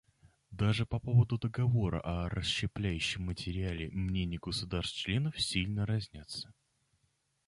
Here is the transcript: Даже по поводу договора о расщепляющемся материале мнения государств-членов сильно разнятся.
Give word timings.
Даже 0.49 0.87
по 0.87 0.99
поводу 0.99 1.37
договора 1.37 1.99
о 2.03 2.27
расщепляющемся 2.27 3.21
материале 3.21 3.91
мнения 3.91 4.39
государств-членов 4.39 5.39
сильно 5.39 5.85
разнятся. 5.85 6.51